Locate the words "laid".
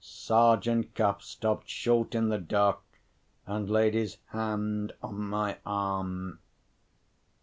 3.69-3.93